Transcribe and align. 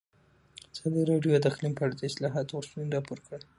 ازادي 0.73 1.01
راډیو 1.11 1.33
د 1.43 1.45
اقلیم 1.51 1.73
په 1.77 1.83
اړه 1.85 1.95
د 1.97 2.01
اصلاحاتو 2.09 2.55
غوښتنې 2.57 2.93
راپور 2.95 3.19
کړې. 3.25 3.41